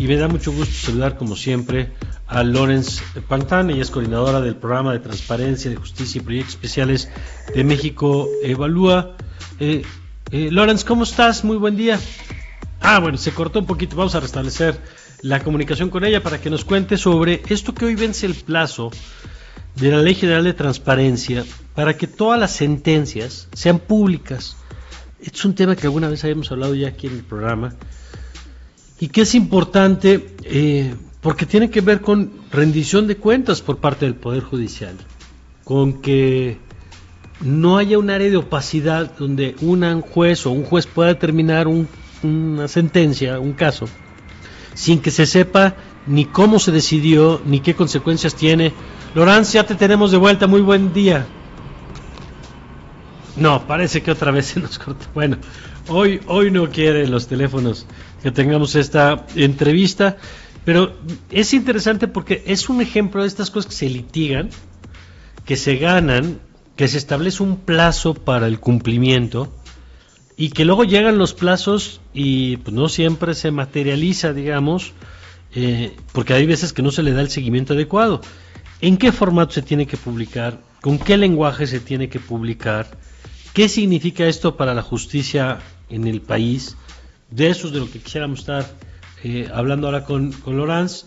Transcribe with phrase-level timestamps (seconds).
[0.00, 1.92] y me da mucho gusto saludar como siempre
[2.26, 7.10] a Lorenz Pantán, ella es coordinadora del programa de transparencia, de justicia y proyectos especiales
[7.54, 9.14] de México Evalúa.
[9.58, 9.82] Eh,
[10.30, 11.44] eh, Lorenz, ¿cómo estás?
[11.44, 12.00] Muy buen día.
[12.80, 14.80] Ah, bueno, se cortó un poquito, vamos a restablecer
[15.20, 18.90] la comunicación con ella para que nos cuente sobre esto que hoy vence el plazo
[19.76, 21.44] de la Ley General de Transparencia
[21.74, 24.56] para que todas las sentencias sean públicas.
[25.20, 27.74] es un tema que alguna vez habíamos hablado ya aquí en el programa
[29.00, 34.04] y que es importante eh, porque tiene que ver con rendición de cuentas por parte
[34.04, 34.94] del Poder Judicial,
[35.64, 36.58] con que
[37.40, 41.66] no haya un área de opacidad donde un juez o un juez pueda determinar
[42.22, 43.86] una sentencia, un caso,
[44.74, 48.72] sin que se sepa ni cómo se decidió, ni qué consecuencias tiene.
[49.14, 51.26] Lorenz, ya te tenemos de vuelta, muy buen día.
[53.40, 55.06] No, parece que otra vez se nos cortó.
[55.14, 55.38] Bueno,
[55.88, 57.86] hoy, hoy no quieren los teléfonos
[58.22, 60.18] que tengamos esta entrevista,
[60.66, 60.94] pero
[61.30, 64.50] es interesante porque es un ejemplo de estas cosas que se litigan,
[65.46, 66.38] que se ganan,
[66.76, 69.50] que se establece un plazo para el cumplimiento
[70.36, 74.92] y que luego llegan los plazos y pues, no siempre se materializa, digamos,
[75.54, 78.20] eh, porque hay veces que no se le da el seguimiento adecuado.
[78.82, 80.60] ¿En qué formato se tiene que publicar?
[80.82, 82.86] ¿Con qué lenguaje se tiene que publicar?
[83.52, 86.76] ¿Qué significa esto para la justicia en el país?
[87.30, 88.66] De eso es de lo que quisiéramos estar
[89.24, 91.04] eh, hablando ahora con, con Lorenz.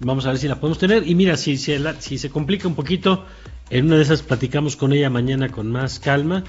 [0.00, 1.06] vamos a ver si la podemos tener.
[1.06, 3.24] Y mira, si, si, si se complica un poquito,
[3.70, 6.44] en una de esas platicamos con ella mañana con más calma.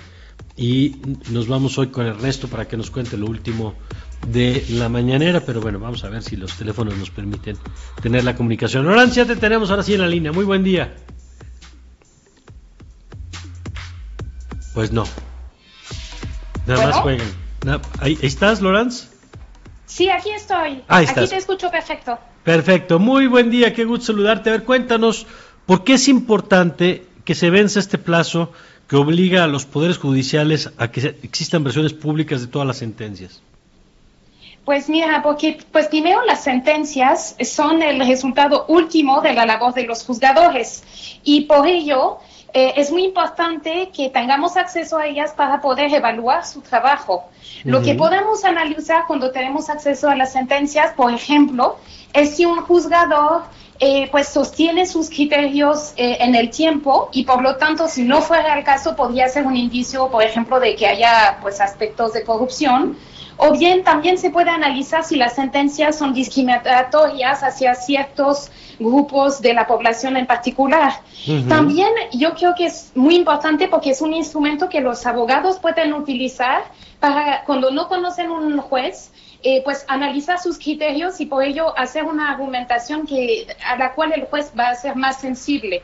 [0.58, 0.96] Y
[1.32, 3.76] nos vamos hoy con el resto para que nos cuente lo último
[4.28, 5.42] de la mañanera.
[5.42, 7.58] Pero bueno, vamos a ver si los teléfonos nos permiten
[8.02, 8.86] tener la comunicación.
[8.86, 10.32] Lorenz, ya te tenemos ahora sí en la línea.
[10.32, 10.96] Muy buen día.
[14.76, 15.06] Pues no.
[16.68, 17.28] Nada más juegan.
[18.02, 19.08] ¿Ahí estás, Lorenz?
[19.86, 20.84] Sí, aquí estoy.
[20.90, 22.20] Ahí Aquí te escucho perfecto.
[22.44, 23.00] Perfecto.
[23.00, 23.74] Muy buen día.
[23.74, 24.50] Qué gusto saludarte.
[24.50, 25.28] A ver, cuéntanos,
[25.66, 28.52] ¿por qué es importante que se vence este plazo
[28.90, 33.42] que obliga a los poderes judiciales a que existan versiones públicas de todas las sentencias?
[34.66, 39.86] Pues mira, porque pues primero las sentencias son el resultado último de la labor de
[39.86, 40.84] los juzgadores
[41.24, 42.20] y por ello
[42.58, 47.26] eh, es muy importante que tengamos acceso a ellas para poder evaluar su trabajo.
[47.66, 51.78] Lo que podemos analizar cuando tenemos acceso a las sentencias, por ejemplo,
[52.14, 53.44] es si un juzgador
[53.80, 58.22] eh, pues sostiene sus criterios eh, en el tiempo y por lo tanto si no
[58.22, 62.24] fuera el caso podría ser un indicio por ejemplo de que haya pues aspectos de
[62.24, 62.98] corrupción
[63.38, 68.50] o bien también se puede analizar si las sentencias son discriminatorias hacia ciertos
[68.80, 70.94] grupos de la población en particular.
[71.50, 75.94] También yo creo que es muy importante porque es un instrumento que los abogados pueden
[75.94, 76.64] utilizar
[77.00, 79.12] para cuando no conocen un juez,
[79.48, 84.12] eh, pues analizar sus criterios y por ello hacer una argumentación que, a la cual
[84.16, 85.84] el juez va a ser más sensible.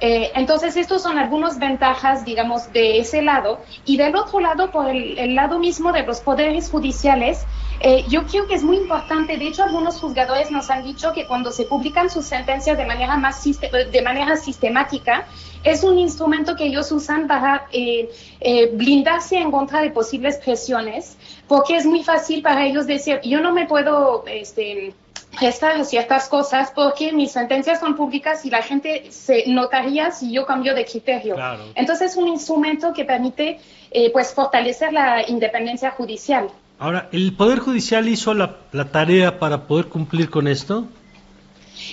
[0.00, 3.60] Eh, entonces, estos son algunas ventajas, digamos, de ese lado.
[3.84, 7.44] Y del otro lado, por el, lado mismo de los poderes judiciales,
[7.80, 9.36] eh, yo creo que es muy importante.
[9.36, 13.16] De hecho, algunos juzgadores nos han dicho que cuando se publican sus sentencias de manera,
[13.16, 15.26] más de manera sistemática,
[15.64, 18.08] es un instrumento que ellos usan para eh,
[18.74, 21.16] blindarse en contra de posibles presiones,
[21.48, 24.24] porque es muy fácil para ellos decir, yo no me puedo...
[24.26, 24.94] Este,
[25.40, 30.46] estas ciertas cosas porque mis sentencias son públicas y la gente se notaría si yo
[30.46, 31.36] cambio de criterio.
[31.74, 33.60] Entonces es un instrumento que permite
[33.90, 36.48] eh, pues fortalecer la independencia judicial.
[36.78, 38.58] Ahora, ¿el Poder Judicial hizo la,
[38.92, 40.86] tarea para poder cumplir con esto?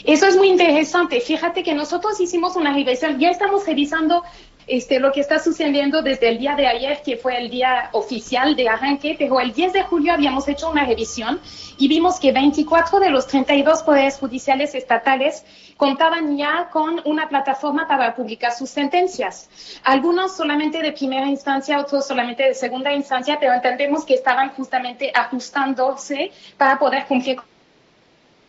[0.03, 1.21] Eso es muy interesante.
[1.21, 4.23] Fíjate que nosotros hicimos una revisión, ya estamos revisando
[4.67, 8.55] este, lo que está sucediendo desde el día de ayer, que fue el día oficial
[8.55, 11.39] de arranque, pero el 10 de julio habíamos hecho una revisión
[11.77, 15.45] y vimos que 24 de los 32 poderes judiciales estatales
[15.77, 19.49] contaban ya con una plataforma para publicar sus sentencias.
[19.83, 25.11] Algunos solamente de primera instancia, otros solamente de segunda instancia, pero entendemos que estaban justamente
[25.13, 27.52] ajustándose para poder cumplir con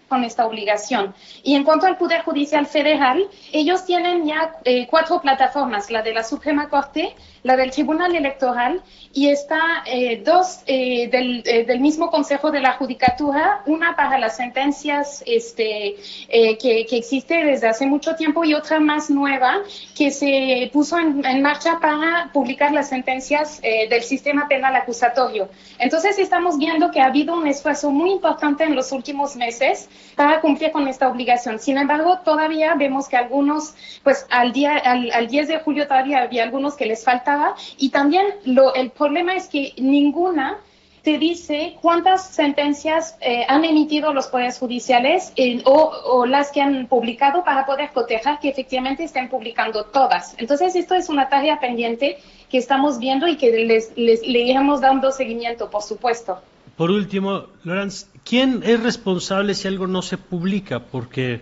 [0.08, 1.14] con esta obligación.
[1.42, 6.12] Y en cuanto al Poder Judicial Federal, ellos tienen ya eh, cuatro plataformas, la de
[6.12, 12.10] la Suprema Corte, la del Tribunal Electoral y está eh, dos eh, del, del, mismo
[12.10, 15.96] Consejo de la Judicatura, una para las sentencias este,
[16.28, 19.58] que, que, existe desde hace mucho tiempo y otra más nueva
[19.94, 25.50] que se puso en, en marcha para publicar las sentencias del sistema penal acusatorio.
[25.78, 30.40] Entonces estamos viendo que ha habido un esfuerzo muy importante en los últimos meses para
[30.40, 31.58] cumplir con esta obligación.
[31.58, 36.44] Sin embargo, todavía vemos que algunos, pues al, día, al, 10 de julio todavía había
[36.44, 40.58] algunos que les faltaba y también lo, el problema es que ninguna
[41.02, 45.34] te dice cuántas sentencias eh, han emitido los poderes judiciales
[45.66, 50.34] o, las que han publicado para poder cotejar que efectivamente estén publicando todas.
[50.38, 52.18] Entonces, esto es una tarea pendiente
[52.48, 56.40] que estamos viendo y que les, le iremos dando seguimiento, por supuesto.
[56.76, 60.80] Por último, Lorenz, ¿quién es responsable si algo no se publica?
[60.80, 61.40] Porque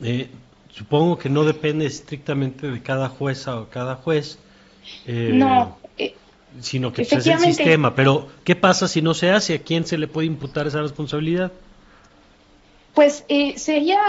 [0.00, 0.28] eh,
[0.72, 4.38] supongo que no depende estrictamente de cada jueza o cada juez.
[5.06, 5.78] Eh, no.
[5.98, 6.14] Eh,
[6.60, 7.94] sino que pues, es el sistema.
[7.94, 9.54] Pero, ¿qué pasa si no se hace?
[9.54, 11.52] ¿A quién se le puede imputar esa responsabilidad?
[12.96, 14.00] Pues eh, sería,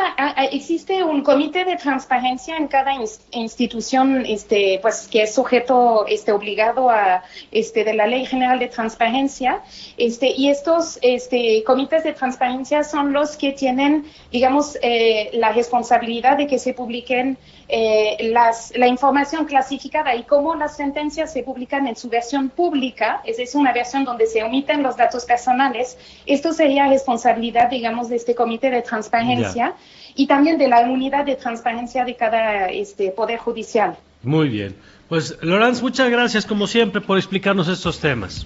[0.49, 2.93] existe un comité de transparencia en cada
[3.31, 8.69] institución, este, pues que es sujeto, este, obligado a, este, de la Ley General de
[8.69, 9.61] Transparencia,
[9.97, 16.37] este, y estos, este, comités de transparencia son los que tienen, digamos, eh, la responsabilidad
[16.37, 17.37] de que se publiquen
[17.69, 23.21] eh, las, la información clasificada y cómo las sentencias se publican en su versión pública,
[23.25, 25.97] es decir, una versión donde se omiten los datos personales.
[26.25, 29.73] Esto sería responsabilidad, digamos, de este comité de transparencia
[30.15, 33.97] y también de la unidad de transparencia de cada este, poder judicial.
[34.23, 34.75] Muy bien.
[35.09, 38.45] Pues, Lorenz, muchas gracias como siempre por explicarnos estos temas.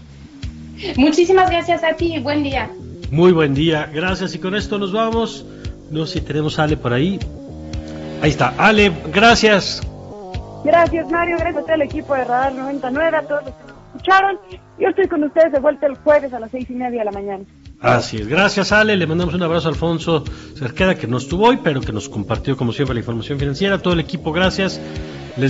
[0.96, 2.20] Muchísimas gracias a ti.
[2.20, 2.70] Buen día.
[3.10, 3.90] Muy buen día.
[3.94, 4.36] Gracias.
[4.36, 5.46] Y con esto nos vamos.
[5.90, 7.20] No sé si tenemos a Ale por ahí.
[8.22, 8.54] Ahí está.
[8.58, 9.82] Ale, gracias.
[10.64, 11.38] Gracias, Mario.
[11.38, 14.40] Gracias a todo el equipo de Radar 99, a todos los que nos escucharon.
[14.80, 17.12] Yo estoy con ustedes de vuelta el jueves a las seis y media de la
[17.12, 17.44] mañana.
[17.82, 18.28] Así es.
[18.28, 18.96] Gracias, Ale.
[18.96, 20.24] Le mandamos un abrazo a Alfonso
[20.56, 23.80] Cerqueda, que no estuvo hoy, pero que nos compartió, como siempre, la información financiera.
[23.80, 24.80] Todo el equipo, gracias.